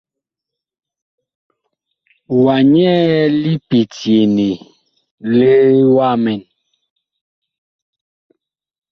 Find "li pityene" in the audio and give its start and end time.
3.41-4.49